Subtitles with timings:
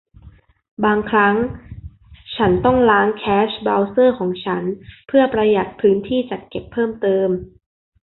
[0.85, 1.35] บางครั้ง
[2.35, 4.63] ฉันต้องล้างแคชเบราว์เซอร์ของฉัน
[5.07, 7.29] เพื่อประหยัดพื้นที่จัดเก็บเพิ่มเติม